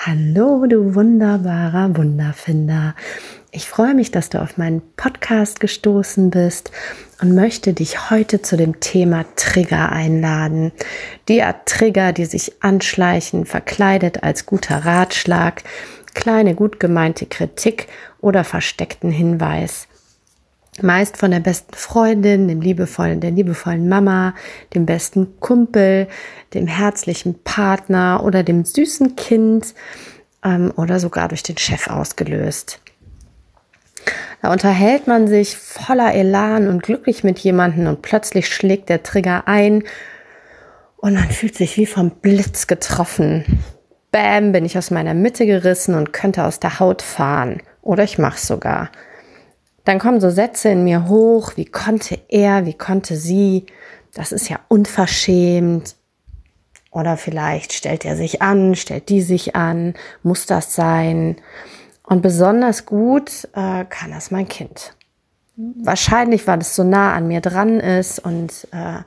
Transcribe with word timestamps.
Hallo, 0.00 0.64
du 0.66 0.94
wunderbarer 0.94 1.96
Wunderfinder. 1.96 2.94
Ich 3.50 3.68
freue 3.68 3.94
mich, 3.94 4.12
dass 4.12 4.30
du 4.30 4.40
auf 4.40 4.56
meinen 4.56 4.80
Podcast 4.94 5.58
gestoßen 5.58 6.30
bist 6.30 6.70
und 7.20 7.34
möchte 7.34 7.72
dich 7.72 8.08
heute 8.08 8.40
zu 8.40 8.56
dem 8.56 8.78
Thema 8.78 9.24
Trigger 9.34 9.90
einladen. 9.90 10.70
Die 11.26 11.42
Art 11.42 11.66
Trigger, 11.66 12.12
die 12.12 12.26
sich 12.26 12.62
anschleichen, 12.62 13.44
verkleidet 13.44 14.22
als 14.22 14.46
guter 14.46 14.84
Ratschlag, 14.84 15.64
kleine 16.14 16.54
gut 16.54 16.78
gemeinte 16.78 17.26
Kritik 17.26 17.88
oder 18.20 18.44
versteckten 18.44 19.10
Hinweis 19.10 19.87
meist 20.82 21.16
von 21.16 21.30
der 21.30 21.40
besten 21.40 21.74
Freundin, 21.74 22.48
dem 22.48 22.60
liebevollen, 22.60 23.20
der 23.20 23.30
liebevollen 23.30 23.88
Mama, 23.88 24.34
dem 24.74 24.86
besten 24.86 25.38
Kumpel, 25.40 26.08
dem 26.54 26.66
herzlichen 26.66 27.42
Partner 27.42 28.22
oder 28.24 28.42
dem 28.42 28.64
süßen 28.64 29.16
Kind 29.16 29.74
ähm, 30.44 30.72
oder 30.76 31.00
sogar 31.00 31.28
durch 31.28 31.42
den 31.42 31.58
Chef 31.58 31.88
ausgelöst. 31.88 32.80
Da 34.42 34.52
unterhält 34.52 35.06
man 35.06 35.26
sich 35.26 35.56
voller 35.56 36.14
Elan 36.14 36.68
und 36.68 36.82
glücklich 36.82 37.24
mit 37.24 37.38
jemandem 37.40 37.86
und 37.88 38.02
plötzlich 38.02 38.48
schlägt 38.48 38.88
der 38.88 39.02
Trigger 39.02 39.42
ein 39.46 39.82
und 40.96 41.14
man 41.14 41.30
fühlt 41.30 41.56
sich 41.56 41.76
wie 41.76 41.86
vom 41.86 42.10
Blitz 42.10 42.66
getroffen. 42.66 43.62
Bäm, 44.10 44.52
bin 44.52 44.64
ich 44.64 44.78
aus 44.78 44.90
meiner 44.90 45.14
Mitte 45.14 45.44
gerissen 45.44 45.94
und 45.94 46.12
könnte 46.12 46.44
aus 46.44 46.60
der 46.60 46.80
Haut 46.80 47.02
fahren. 47.02 47.62
Oder 47.82 48.04
ich 48.04 48.18
mach's 48.18 48.46
sogar. 48.46 48.90
Dann 49.88 49.98
kommen 49.98 50.20
so 50.20 50.28
Sätze 50.28 50.68
in 50.68 50.84
mir 50.84 51.08
hoch, 51.08 51.52
wie 51.56 51.64
konnte 51.64 52.18
er, 52.28 52.66
wie 52.66 52.74
konnte 52.74 53.16
sie, 53.16 53.64
das 54.12 54.32
ist 54.32 54.50
ja 54.50 54.60
unverschämt. 54.68 55.96
Oder 56.90 57.16
vielleicht 57.16 57.72
stellt 57.72 58.04
er 58.04 58.14
sich 58.14 58.42
an, 58.42 58.74
stellt 58.74 59.08
die 59.08 59.22
sich 59.22 59.56
an, 59.56 59.94
muss 60.22 60.44
das 60.44 60.74
sein? 60.74 61.36
Und 62.02 62.20
besonders 62.20 62.84
gut 62.84 63.48
äh, 63.54 63.86
kann 63.86 64.10
das 64.10 64.30
mein 64.30 64.46
Kind. 64.46 64.94
Wahrscheinlich, 65.56 66.46
weil 66.46 66.58
es 66.58 66.76
so 66.76 66.84
nah 66.84 67.14
an 67.14 67.26
mir 67.26 67.40
dran 67.40 67.80
ist 67.80 68.18
und 68.18 68.68
äh, 68.72 68.98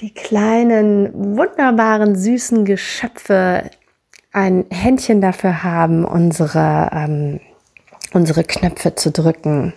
die 0.00 0.12
kleinen, 0.12 1.38
wunderbaren, 1.38 2.14
süßen 2.14 2.66
Geschöpfe 2.66 3.70
ein 4.32 4.66
Händchen 4.68 5.22
dafür 5.22 5.62
haben, 5.62 6.04
unsere 6.04 6.90
ähm, 6.92 7.40
unsere 8.12 8.44
Knöpfe 8.44 8.94
zu 8.94 9.10
drücken. 9.10 9.72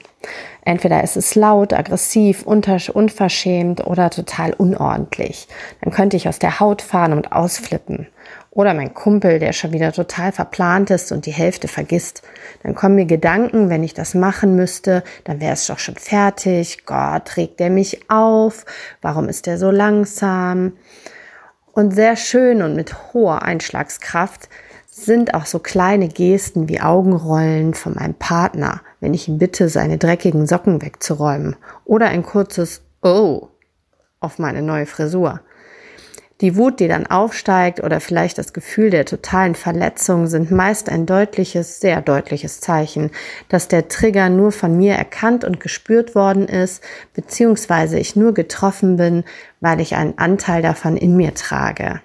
Entweder 0.66 1.03
ist 1.03 1.17
es 1.17 1.36
laut, 1.36 1.73
aggressiv, 1.73 2.44
unverschämt 2.44 3.86
oder 3.86 4.09
total 4.09 4.53
unordentlich. 4.53 5.48
Dann 5.81 5.92
könnte 5.92 6.16
ich 6.16 6.30
aus 6.30 6.40
der 6.40 6.62
Haut 6.62 6.81
fahren 6.81 7.12
und 7.12 7.34
ausflippen. 7.34 8.08
Oder 8.52 8.73
mein 8.73 8.94
Kumpel, 8.94 9.40
der 9.40 9.52
schon 9.52 9.73
wieder 9.73 9.92
total 9.92 10.31
verplant 10.31 10.90
ist 10.92 11.12
und 11.12 11.25
die 11.25 11.34
Hälfte 11.34 11.67
vergisst. 11.67 12.22
Dann 12.62 12.75
kommen 12.75 12.95
mir 12.95 13.06
Gedanken, 13.06 13.70
wenn 13.70 13.84
ich 13.84 13.94
das 13.94 14.14
machen 14.14 14.56
müsste, 14.56 15.03
dann 15.25 15.42
wäre 15.42 15.53
es 15.53 15.68
doch 15.68 15.80
schon 15.80 15.95
fertig. 15.95 16.86
Gott, 16.86 17.36
regt 17.36 17.59
der 17.59 17.70
mich 17.70 18.09
auf? 18.09 18.66
Warum 19.02 19.28
ist 19.28 19.47
der 19.47 19.58
so 19.58 19.72
langsam? 19.72 20.73
Und 21.73 21.94
sehr 21.95 22.16
schön 22.16 22.62
und 22.62 22.75
mit 22.75 23.14
hoher 23.14 23.42
Einschlagskraft 23.42 24.47
sind 24.96 25.34
auch 25.34 25.46
so 25.46 25.60
kleine 25.60 26.08
Gesten 26.08 26.70
wie 26.70 26.82
Augenrollen 26.82 27.74
von 27.74 27.96
meinem 27.96 28.14
Partner, 28.14 28.82
wenn 29.00 29.14
ich 29.14 29.28
ihn 29.28 29.38
bitte, 29.38 29.70
seine 29.70 29.98
dreckigen 29.98 30.46
Socken 30.46 30.82
wegzuräumen 30.82 31.56
oder 31.86 32.08
ein 32.08 32.24
kurzes 32.24 32.82
Oh 33.02 33.50
auf 34.20 34.40
meine 34.40 34.62
neue 34.62 34.86
Frisur. 34.86 35.42
Die 36.42 36.58
Wut, 36.58 36.80
die 36.80 36.88
dann 36.88 37.08
aufsteigt 37.08 37.82
oder 37.82 38.00
vielleicht 38.00 38.38
das 38.38 38.54
Gefühl 38.54 38.90
der 38.90 39.06
totalen 39.06 39.56
Verletzung 39.56 40.28
sind 40.28 40.52
meist 40.52 40.90
ein 40.90 41.06
deutliches, 41.06 41.80
sehr 41.80 42.02
deutliches 42.02 42.60
Zeichen, 42.60 43.12
dass 43.50 43.68
der 43.68 43.88
Trigger 43.88 44.30
nur 44.30 44.52
von 44.52 44.76
mir 44.76 44.96
erkannt 44.96 45.46
und 45.46 45.60
gespürt 45.60 46.16
worden 46.16 46.48
ist, 46.48 46.84
beziehungsweise 47.14 47.98
ich 47.98 48.16
nur 48.16 48.34
getroffen 48.34 48.98
bin, 48.98 49.24
weil 49.62 49.80
ich 49.80 49.96
einen 49.96 50.18
Anteil 50.18 50.62
davon 50.62 50.98
in 50.98 51.16
mir 51.16 51.34
trage. 51.34 52.02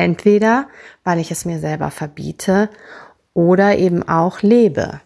Entweder, 0.00 0.66
weil 1.04 1.18
ich 1.18 1.30
es 1.30 1.44
mir 1.44 1.58
selber 1.58 1.90
verbiete 1.90 2.70
oder 3.34 3.76
eben 3.76 4.08
auch 4.08 4.40
lebe. 4.40 5.02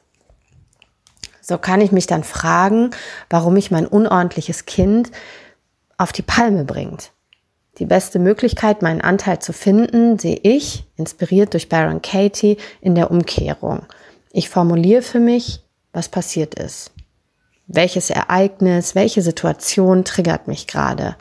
So 1.41 1.59
kann 1.59 1.81
ich 1.81 1.91
mich 1.91 2.07
dann 2.07 2.23
fragen, 2.23 2.91
warum 3.29 3.55
mich 3.55 3.73
mein 3.73 3.89
unordentliches 3.89 4.67
Kind 4.67 5.11
auf 5.99 6.13
die 6.13 6.23
Palme 6.23 6.65
bringt. 6.65 7.11
Die 7.79 7.87
beste 7.87 8.21
Möglichkeit, 8.21 8.83
meinen 8.83 9.01
Anteil 9.01 9.41
zu 9.41 9.53
finden, 9.53 10.17
sehe 10.21 10.39
ich, 10.45 10.85
inspiriert 10.97 11.55
durch 11.55 11.69
Baron 11.69 12.01
Katie, 12.01 12.57
in 12.81 12.95
der 12.95 13.11
Umkehrung. 13.11 13.87
Ich 14.31 14.49
formuliere 14.49 15.03
für 15.03 15.19
mich, 15.19 15.61
was 15.93 16.09
passiert 16.09 16.55
ist. 16.55 16.93
Welches 17.67 18.11
Ereignis, 18.11 18.95
welche 18.95 19.23
Situation 19.23 20.05
triggert 20.05 20.49
mich 20.49 20.67
gerade? 20.67 21.17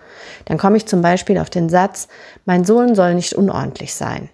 Dann 0.46 0.58
komme 0.58 0.78
ich 0.78 0.86
zum 0.86 1.02
Beispiel 1.02 1.38
auf 1.38 1.50
den 1.50 1.70
Satz, 1.70 2.10
mein 2.46 2.66
Sohn 2.66 2.96
soll 2.96 3.16
nicht 3.16 3.34
unordentlich 3.34 3.94
sein. 3.94 4.30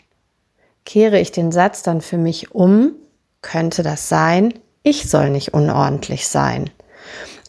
Kehre 0.85 1.19
ich 1.19 1.31
den 1.31 1.51
Satz 1.51 1.83
dann 1.83 2.01
für 2.01 2.17
mich 2.17 2.55
um, 2.55 2.93
könnte 3.41 3.83
das 3.83 4.09
sein, 4.09 4.53
ich 4.81 5.09
soll 5.09 5.29
nicht 5.29 5.53
unordentlich 5.53 6.27
sein. 6.27 6.71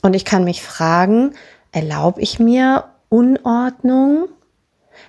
Und 0.03 0.15
ich 0.15 0.25
kann 0.25 0.45
mich 0.45 0.63
fragen, 0.63 1.35
erlaube 1.73 2.21
ich 2.21 2.39
mir 2.39 2.85
Unordnung? 3.09 4.29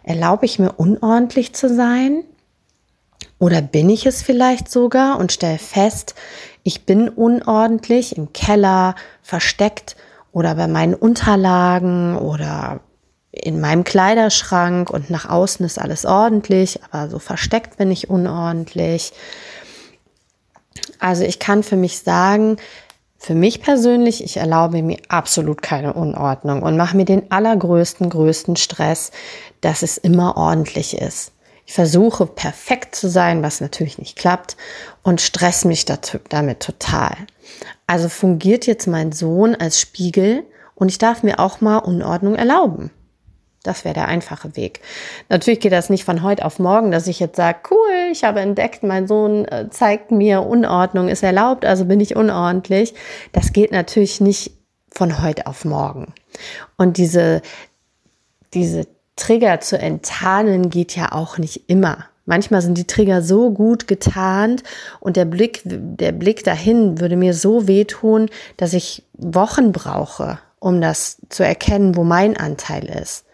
Erlaube 0.03 0.45
ich 0.45 0.59
mir 0.59 0.73
unordentlich 0.73 1.53
zu 1.53 1.73
sein? 1.73 2.23
Oder 3.41 3.63
bin 3.63 3.89
ich 3.89 4.05
es 4.05 4.21
vielleicht 4.21 4.69
sogar 4.69 5.17
und 5.17 5.31
stelle 5.31 5.57
fest, 5.57 6.13
ich 6.61 6.85
bin 6.85 7.09
unordentlich 7.09 8.15
im 8.15 8.33
Keller, 8.33 8.93
versteckt 9.23 9.95
oder 10.31 10.53
bei 10.53 10.67
meinen 10.67 10.93
Unterlagen 10.93 12.17
oder 12.17 12.81
in 13.31 13.59
meinem 13.59 13.83
Kleiderschrank 13.83 14.91
und 14.91 15.09
nach 15.09 15.27
außen 15.27 15.65
ist 15.65 15.79
alles 15.79 16.05
ordentlich, 16.05 16.81
aber 16.91 17.09
so 17.09 17.17
versteckt 17.17 17.77
bin 17.77 17.89
ich 17.89 18.11
unordentlich. 18.11 19.11
Also 20.99 21.23
ich 21.23 21.39
kann 21.39 21.63
für 21.63 21.77
mich 21.77 21.97
sagen, 21.97 22.57
für 23.17 23.33
mich 23.33 23.63
persönlich, 23.63 24.23
ich 24.23 24.37
erlaube 24.37 24.83
mir 24.83 24.99
absolut 25.07 25.63
keine 25.63 25.93
Unordnung 25.93 26.61
und 26.61 26.77
mache 26.77 26.95
mir 26.95 27.05
den 27.05 27.31
allergrößten, 27.31 28.07
größten 28.07 28.55
Stress, 28.55 29.09
dass 29.61 29.81
es 29.81 29.97
immer 29.97 30.37
ordentlich 30.37 30.95
ist. 30.95 31.31
Ich 31.71 31.75
versuche 31.75 32.25
perfekt 32.25 32.95
zu 32.95 33.07
sein, 33.09 33.43
was 33.43 33.61
natürlich 33.61 33.97
nicht 33.97 34.17
klappt 34.17 34.57
und 35.03 35.21
stress 35.21 35.63
mich 35.63 35.85
damit 35.85 36.59
total. 36.59 37.15
Also 37.87 38.09
fungiert 38.09 38.67
jetzt 38.67 38.87
mein 38.87 39.13
Sohn 39.13 39.55
als 39.55 39.79
Spiegel 39.79 40.43
und 40.75 40.89
ich 40.89 40.97
darf 40.97 41.23
mir 41.23 41.39
auch 41.39 41.61
mal 41.61 41.77
Unordnung 41.77 42.35
erlauben. 42.35 42.91
Das 43.63 43.85
wäre 43.85 43.93
der 43.93 44.09
einfache 44.09 44.57
Weg. 44.57 44.81
Natürlich 45.29 45.61
geht 45.61 45.71
das 45.71 45.89
nicht 45.89 46.03
von 46.03 46.23
heute 46.23 46.43
auf 46.43 46.59
morgen, 46.59 46.91
dass 46.91 47.07
ich 47.07 47.21
jetzt 47.21 47.37
sage, 47.37 47.59
cool, 47.71 48.09
ich 48.11 48.25
habe 48.25 48.41
entdeckt, 48.41 48.83
mein 48.83 49.07
Sohn 49.07 49.45
äh, 49.45 49.69
zeigt 49.69 50.11
mir, 50.11 50.41
Unordnung 50.41 51.07
ist 51.07 51.23
erlaubt, 51.23 51.63
also 51.63 51.85
bin 51.85 52.01
ich 52.01 52.17
unordentlich. 52.17 52.95
Das 53.31 53.53
geht 53.53 53.71
natürlich 53.71 54.19
nicht 54.19 54.51
von 54.89 55.21
heute 55.23 55.47
auf 55.47 55.63
morgen. 55.63 56.13
Und 56.75 56.97
diese, 56.97 57.41
diese 58.53 58.87
Trigger 59.21 59.59
zu 59.59 59.77
enttarnen 59.77 60.71
geht 60.71 60.95
ja 60.95 61.11
auch 61.11 61.37
nicht 61.37 61.69
immer. 61.69 62.05
Manchmal 62.25 62.63
sind 62.63 62.77
die 62.77 62.87
Trigger 62.87 63.21
so 63.21 63.51
gut 63.51 63.87
getarnt 63.87 64.63
und 64.99 65.15
der 65.15 65.25
Blick, 65.25 65.61
der 65.63 66.11
Blick 66.11 66.43
dahin 66.43 66.99
würde 66.99 67.15
mir 67.15 67.35
so 67.35 67.67
wehtun, 67.67 68.29
dass 68.57 68.73
ich 68.73 69.03
Wochen 69.13 69.71
brauche, 69.71 70.39
um 70.59 70.81
das 70.81 71.17
zu 71.29 71.43
erkennen, 71.43 71.95
wo 71.95 72.03
mein 72.03 72.35
Anteil 72.35 72.85
ist. 72.85 73.25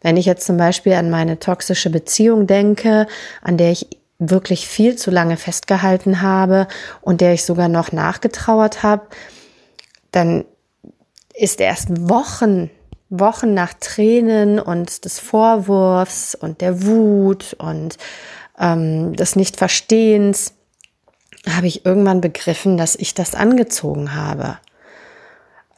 Wenn 0.00 0.16
ich 0.16 0.26
jetzt 0.26 0.46
zum 0.46 0.56
Beispiel 0.56 0.92
an 0.92 1.10
meine 1.10 1.40
toxische 1.40 1.90
Beziehung 1.90 2.46
denke, 2.46 3.08
an 3.42 3.56
der 3.56 3.72
ich 3.72 3.88
wirklich 4.20 4.68
viel 4.68 4.94
zu 4.94 5.10
lange 5.10 5.36
festgehalten 5.36 6.22
habe 6.22 6.68
und 7.00 7.20
der 7.20 7.32
ich 7.32 7.44
sogar 7.44 7.68
noch 7.68 7.90
nachgetrauert 7.90 8.84
habe, 8.84 9.08
dann 10.12 10.44
ist 11.34 11.60
erst 11.60 12.08
Wochen 12.08 12.70
Wochen 13.12 13.52
nach 13.52 13.74
Tränen 13.74 14.58
und 14.58 15.04
des 15.04 15.18
Vorwurfs 15.18 16.34
und 16.34 16.62
der 16.62 16.86
Wut 16.86 17.54
und 17.58 17.98
ähm, 18.58 19.14
des 19.14 19.36
Nichtverstehens 19.36 20.54
habe 21.48 21.66
ich 21.66 21.84
irgendwann 21.84 22.22
begriffen, 22.22 22.78
dass 22.78 22.96
ich 22.96 23.14
das 23.14 23.34
angezogen 23.34 24.14
habe. 24.14 24.56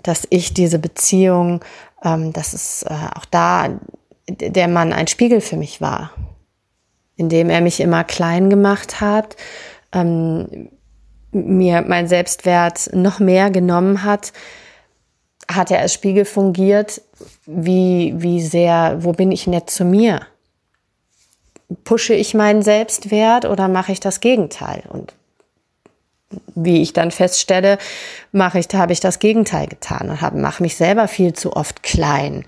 Dass 0.02 0.26
ich 0.30 0.54
diese 0.54 0.78
Beziehung, 0.78 1.64
ähm, 2.04 2.32
dass 2.32 2.52
es 2.52 2.84
äh, 2.84 2.94
auch 3.16 3.24
da 3.24 3.80
der 4.28 4.68
Mann 4.68 4.92
ein 4.92 5.08
Spiegel 5.08 5.40
für 5.40 5.56
mich 5.56 5.80
war, 5.80 6.12
indem 7.16 7.50
er 7.50 7.60
mich 7.60 7.80
immer 7.80 8.04
klein 8.04 8.48
gemacht 8.48 9.00
hat, 9.00 9.36
ähm, 9.92 10.70
mir 11.32 11.82
mein 11.82 12.06
Selbstwert 12.06 12.90
noch 12.94 13.18
mehr 13.18 13.50
genommen 13.50 14.04
hat, 14.04 14.32
hat 15.52 15.70
er 15.70 15.80
als 15.80 15.92
Spiegel 15.92 16.24
fungiert, 16.24 17.02
wie, 17.46 18.14
wie 18.16 18.40
sehr, 18.40 18.98
wo 19.00 19.12
bin 19.12 19.32
ich 19.32 19.46
nett 19.46 19.70
zu 19.70 19.84
mir? 19.84 20.26
pushe 21.84 22.14
ich 22.14 22.34
meinen 22.34 22.62
Selbstwert 22.62 23.44
oder 23.44 23.68
mache 23.68 23.92
ich 23.92 24.00
das 24.00 24.20
Gegenteil? 24.20 24.84
Und 24.88 25.14
wie 26.54 26.82
ich 26.82 26.92
dann 26.92 27.10
feststelle, 27.10 27.78
mache 28.32 28.58
ich, 28.58 28.68
habe 28.74 28.92
ich 28.92 29.00
das 29.00 29.18
Gegenteil 29.18 29.66
getan 29.66 30.10
und 30.10 30.20
habe, 30.20 30.38
mache 30.38 30.62
mich 30.62 30.76
selber 30.76 31.08
viel 31.08 31.32
zu 31.32 31.54
oft 31.54 31.82
klein. 31.82 32.44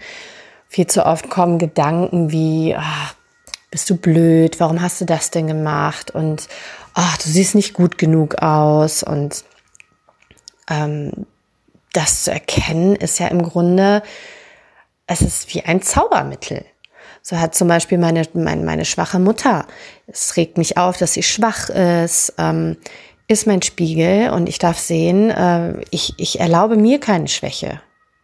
Viel 0.68 0.86
zu 0.86 1.06
oft 1.06 1.30
kommen 1.30 1.58
Gedanken 1.58 2.30
wie, 2.30 2.74
ach, 2.76 3.14
bist 3.70 3.88
du 3.90 3.96
blöd, 3.96 4.58
warum 4.60 4.80
hast 4.80 5.00
du 5.00 5.04
das 5.04 5.30
denn 5.30 5.46
gemacht? 5.46 6.10
Und 6.10 6.48
ach, 6.94 7.16
du 7.18 7.28
siehst 7.28 7.54
nicht 7.54 7.74
gut 7.74 7.98
genug 7.98 8.36
aus. 8.42 9.02
Und 9.02 9.44
ähm, 10.68 11.12
das 11.92 12.24
zu 12.24 12.32
erkennen, 12.32 12.96
ist 12.96 13.18
ja 13.20 13.28
im 13.28 13.42
Grunde, 13.42 14.02
es 15.06 15.20
ist 15.22 15.54
wie 15.54 15.62
ein 15.62 15.82
Zaubermittel. 15.82 16.64
So 17.22 17.38
hat 17.38 17.54
zum 17.54 17.68
Beispiel 17.68 17.98
meine, 17.98 18.22
meine, 18.34 18.64
meine 18.64 18.84
schwache 18.84 19.18
Mutter, 19.18 19.66
es 20.06 20.36
regt 20.36 20.58
mich 20.58 20.76
auf, 20.76 20.96
dass 20.96 21.14
sie 21.14 21.24
schwach 21.24 21.68
ist, 21.70 22.34
ähm, 22.38 22.76
ist 23.28 23.46
mein 23.46 23.62
Spiegel 23.62 24.30
und 24.30 24.48
ich 24.48 24.58
darf 24.58 24.78
sehen, 24.78 25.30
äh, 25.30 25.80
ich, 25.90 26.14
ich 26.18 26.38
erlaube 26.38 26.76
mir 26.76 27.00
keine 27.00 27.26
Schwäche, 27.26 27.80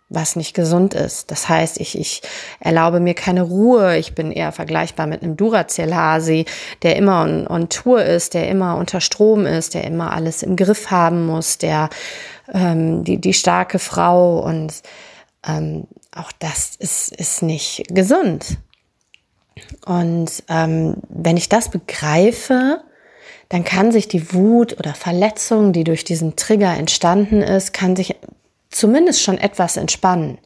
was 0.09 0.37
nicht 0.37 0.55
gesund 0.55 0.95
ist. 0.95 1.33
Das 1.33 1.49
heißt, 1.49 1.81
ich, 1.81 1.99
ich 1.99 2.23
erlaube 2.61 3.01
mir 3.01 3.15
keine 3.15 3.43
Ruhe. 3.43 3.97
Ich 3.97 4.15
bin 4.15 4.31
eher 4.31 4.53
vergleichbar 4.53 5.09
mit 5.09 5.23
einem 5.23 5.37
Duracell-Hasi, 5.37 6.45
der 6.83 6.95
immer 6.95 7.23
on, 7.23 7.49
on 7.49 7.69
Tour 7.69 8.05
ist, 8.05 8.35
der 8.35 8.49
immer 8.49 8.77
unter 8.77 9.01
Strom 9.01 9.47
ist, 9.47 9.75
der 9.75 9.83
immer 9.83 10.13
alles 10.13 10.45
im 10.45 10.55
Griff 10.55 10.93
haben 10.93 11.27
muss, 11.27 11.59
der 11.59 11.91
ähm, 12.55 13.03
die, 13.03 13.21
die 13.21 13.35
starke 13.35 13.81
Frau 13.81 14.39
und 14.39 14.75
ähm, 15.45 15.89
auch 16.15 16.33
das 16.33 16.77
ist, 16.77 17.15
ist 17.17 17.43
nicht 17.43 17.85
gesund. 17.89 18.59
Und 19.85 20.43
ähm, 20.49 20.97
wenn 21.09 21.37
ich 21.37 21.49
das 21.49 21.71
begreife, 21.71 22.83
dann 23.49 23.65
kann 23.65 23.93
sich 23.93 24.09
die 24.09 24.33
Wut 24.33 24.79
oder 24.79 24.95
Verletzung, 24.95 25.73
die 25.73 25.85
durch 25.85 26.05
diesen 26.05 26.37
Trigger 26.37 26.75
entstanden 26.75 27.43
ist, 27.43 27.73
kann 27.73 27.97
sich 27.97 28.17
zumindest 28.71 29.23
schon 29.23 29.39
etwas 29.39 29.77
entspannen. 29.77 30.39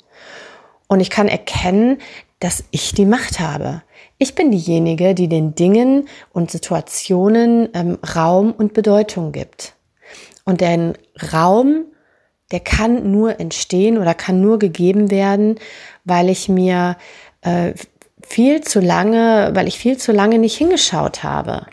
Und 0.89 1.01
ich 1.01 1.11
kann 1.11 1.29
erkennen, 1.29 1.99
dass 2.41 2.65
ich 2.71 2.93
die 2.93 3.07
Macht 3.07 3.41
habe. 3.41 3.83
Ich 4.19 4.35
bin 4.35 4.51
diejenige, 4.51 5.15
die 5.15 5.29
den 5.29 5.55
Dingen 5.55 6.09
und 6.33 6.51
Situationen 6.51 7.69
ähm, 7.75 7.99
Raum 8.15 8.53
und 8.53 8.73
Bedeutung 8.73 9.33
gibt. 9.33 9.75
Und 10.45 10.61
der 10.61 10.95
Raum, 11.33 11.85
der 12.53 12.61
kann 12.61 13.11
nur 13.11 13.41
entstehen 13.41 13.99
oder 13.99 14.15
kann 14.15 14.41
nur 14.41 14.59
gegeben 14.59 15.11
werden, 15.11 15.59
weil 16.05 16.29
ich 16.29 16.49
mir 16.49 16.97
äh, 17.43 17.73
viel 18.27 18.61
zu 18.63 18.81
lange, 18.81 19.51
weil 19.55 19.69
ich 19.69 19.79
viel 19.79 19.97
zu 19.97 20.13
lange 20.13 20.39
nicht 20.39 20.57
hingeschaut 20.57 21.23
habe. 21.23 21.67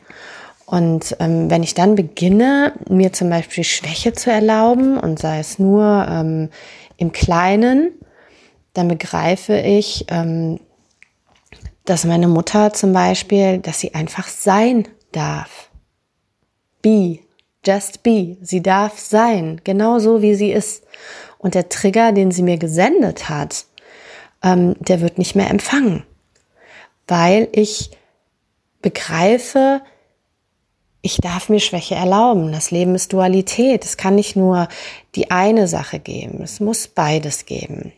Und 0.65 1.15
ähm, 1.19 1.49
wenn 1.49 1.61
ich 1.61 1.73
dann 1.73 1.95
beginne, 1.95 2.73
mir 2.89 3.13
zum 3.13 3.29
Beispiel 3.29 3.63
Schwäche 3.63 4.13
zu 4.13 4.31
erlauben 4.31 4.97
und 4.97 5.19
sei 5.19 5.39
es 5.39 5.59
nur 5.59 6.07
ähm, 6.09 6.49
im 6.97 7.11
Kleinen, 7.11 7.91
dann 8.73 8.87
begreife 8.87 9.55
ich, 9.55 10.05
ähm, 10.09 10.59
dass 11.85 12.05
meine 12.05 12.27
Mutter 12.27 12.73
zum 12.73 12.93
Beispiel, 12.93 13.59
dass 13.59 13.79
sie 13.79 13.93
einfach 13.93 14.27
sein 14.27 14.87
darf. 15.11 15.69
Be, 16.81 17.19
just 17.65 18.03
be. 18.03 18.37
Sie 18.41 18.61
darf 18.61 18.99
sein, 18.99 19.61
genau 19.63 19.99
so 19.99 20.21
wie 20.21 20.35
sie 20.35 20.51
ist. 20.51 20.83
Und 21.37 21.55
der 21.55 21.69
Trigger, 21.69 22.11
den 22.11 22.31
sie 22.31 22.43
mir 22.43 22.57
gesendet 22.57 23.29
hat, 23.29 23.65
ähm, 24.41 24.75
der 24.79 25.01
wird 25.01 25.17
nicht 25.17 25.35
mehr 25.35 25.49
empfangen, 25.49 26.03
weil 27.07 27.47
ich 27.51 27.91
begreife, 28.81 29.81
ich 31.01 31.17
darf 31.17 31.49
mir 31.49 31.59
Schwäche 31.59 31.95
erlauben. 31.95 32.51
Das 32.51 32.71
Leben 32.71 32.95
ist 32.95 33.11
Dualität. 33.11 33.83
Es 33.83 33.97
kann 33.97 34.15
nicht 34.15 34.35
nur 34.35 34.69
die 35.15 35.31
eine 35.31 35.67
Sache 35.67 35.99
geben. 35.99 36.41
Es 36.41 36.59
muss 36.59 36.87
beides 36.87 37.45
geben. 37.45 37.91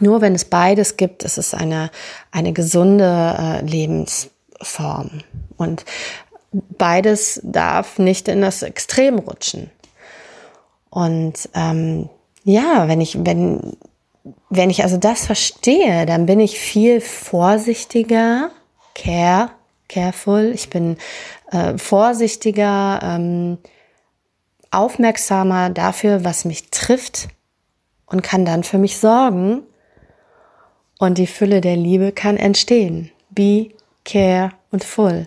Nur 0.00 0.20
wenn 0.20 0.34
es 0.34 0.44
beides 0.44 0.98
gibt, 0.98 1.22
ist 1.22 1.38
es 1.38 1.54
eine, 1.54 1.90
eine 2.30 2.52
gesunde 2.52 3.36
äh, 3.38 3.64
Lebensform. 3.64 5.22
Und 5.56 5.86
beides 6.78 7.40
darf 7.42 7.98
nicht 7.98 8.28
in 8.28 8.40
das 8.40 8.62
Extrem 8.62 9.18
rutschen. 9.18 9.70
Und 10.90 11.48
ähm, 11.54 12.08
ja, 12.44 12.88
wenn 12.88 13.00
ich, 13.00 13.24
wenn, 13.24 13.76
wenn 14.50 14.70
ich 14.70 14.82
also 14.82 14.96
das 14.96 15.26
verstehe, 15.26 16.06
dann 16.06 16.26
bin 16.26 16.40
ich 16.40 16.58
viel 16.58 17.00
vorsichtiger, 17.00 18.50
care, 18.94 19.50
careful. 19.88 20.52
Ich 20.54 20.70
bin 20.70 20.96
äh, 21.50 21.76
vorsichtiger, 21.76 23.00
ähm, 23.02 23.58
aufmerksamer 24.70 25.70
dafür, 25.70 26.24
was 26.24 26.44
mich 26.44 26.70
trifft 26.70 27.28
und 28.06 28.22
kann 28.22 28.44
dann 28.44 28.64
für 28.64 28.78
mich 28.78 28.98
sorgen. 28.98 29.62
Und 30.98 31.18
die 31.18 31.26
Fülle 31.26 31.60
der 31.60 31.76
Liebe 31.76 32.12
kann 32.12 32.36
entstehen. 32.36 33.10
Be, 33.30 33.70
care 34.04 34.50
und 34.70 34.84
full. 34.84 35.26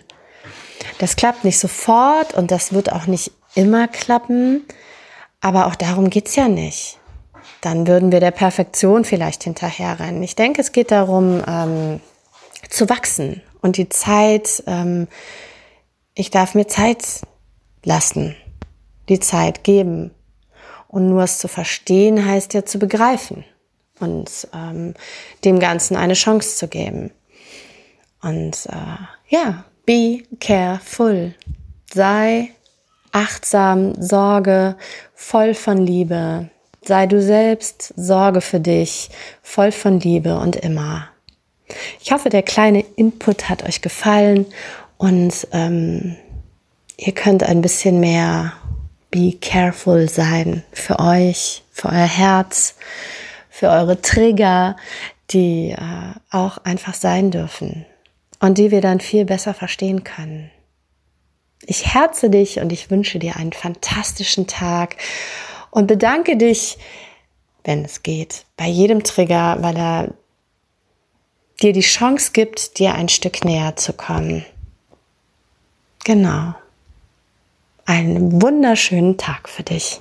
Das 1.00 1.16
klappt 1.16 1.44
nicht 1.44 1.58
sofort 1.58 2.34
und 2.34 2.50
das 2.50 2.72
wird 2.72 2.92
auch 2.92 3.06
nicht 3.06 3.32
immer 3.54 3.88
klappen, 3.88 4.64
aber 5.40 5.66
auch 5.66 5.74
darum 5.74 6.10
geht's 6.10 6.36
ja 6.36 6.46
nicht. 6.46 6.98
Dann 7.62 7.86
würden 7.86 8.12
wir 8.12 8.20
der 8.20 8.30
Perfektion 8.30 9.04
vielleicht 9.04 9.44
hinterherrennen. 9.44 10.22
Ich 10.22 10.36
denke, 10.36 10.60
es 10.60 10.72
geht 10.72 10.90
darum, 10.90 11.42
ähm, 11.46 12.00
zu 12.68 12.88
wachsen 12.88 13.42
und 13.62 13.76
die 13.76 13.88
Zeit 13.88 14.62
ähm, 14.66 15.08
ich 16.14 16.30
darf 16.30 16.54
mir 16.54 16.66
Zeit 16.66 17.22
lassen, 17.82 18.36
die 19.08 19.20
Zeit 19.20 19.64
geben. 19.64 20.10
Und 20.86 21.08
nur 21.08 21.22
es 21.22 21.38
zu 21.38 21.48
verstehen 21.48 22.26
heißt 22.26 22.52
ja 22.52 22.64
zu 22.64 22.78
begreifen 22.78 23.44
und 24.00 24.48
ähm, 24.52 24.94
dem 25.44 25.60
Ganzen 25.60 25.96
eine 25.96 26.14
Chance 26.14 26.56
zu 26.56 26.68
geben. 26.68 27.10
Und 28.20 28.66
äh, 28.66 28.98
ja, 29.28 29.64
be 29.86 30.22
careful. 30.38 31.34
Sei 31.92 32.50
achtsam, 33.12 34.00
sorge, 34.00 34.76
voll 35.14 35.54
von 35.54 35.78
Liebe. 35.78 36.50
Sei 36.82 37.06
du 37.06 37.20
selbst, 37.20 37.92
sorge 37.96 38.40
für 38.40 38.60
dich, 38.60 39.10
voll 39.42 39.72
von 39.72 40.00
Liebe 40.00 40.38
und 40.38 40.56
immer. 40.56 41.08
Ich 42.00 42.12
hoffe, 42.12 42.30
der 42.30 42.42
kleine 42.42 42.84
Input 42.96 43.48
hat 43.48 43.64
euch 43.64 43.82
gefallen 43.82 44.46
und 44.96 45.46
ähm, 45.52 46.16
ihr 46.96 47.12
könnt 47.12 47.42
ein 47.42 47.60
bisschen 47.60 48.00
mehr 48.00 48.52
be 49.10 49.34
careful 49.40 50.08
sein 50.08 50.62
für 50.72 50.98
euch, 50.98 51.62
für 51.72 51.88
euer 51.88 52.06
Herz, 52.06 52.76
für 53.48 53.68
eure 53.68 54.00
Trigger, 54.00 54.76
die 55.30 55.70
äh, 55.70 55.76
auch 56.30 56.58
einfach 56.58 56.94
sein 56.94 57.30
dürfen 57.30 57.86
und 58.40 58.58
die 58.58 58.70
wir 58.70 58.80
dann 58.80 59.00
viel 59.00 59.24
besser 59.24 59.54
verstehen 59.54 60.02
können. 60.02 60.50
Ich 61.62 61.94
herze 61.94 62.30
dich 62.30 62.58
und 62.58 62.72
ich 62.72 62.90
wünsche 62.90 63.18
dir 63.18 63.36
einen 63.36 63.52
fantastischen 63.52 64.46
Tag 64.46 64.96
und 65.70 65.86
bedanke 65.86 66.36
dich, 66.36 66.78
wenn 67.64 67.84
es 67.84 68.02
geht, 68.02 68.46
bei 68.56 68.66
jedem 68.66 69.04
Trigger, 69.04 69.58
weil 69.60 69.76
er 69.76 70.14
dir 71.60 71.74
die 71.74 71.80
Chance 71.80 72.32
gibt, 72.32 72.78
dir 72.78 72.94
ein 72.94 73.10
Stück 73.10 73.44
näher 73.44 73.76
zu 73.76 73.92
kommen. 73.92 74.44
Genau. 76.04 76.54
Einen 77.84 78.40
wunderschönen 78.40 79.18
Tag 79.18 79.48
für 79.48 79.62
dich. 79.62 79.98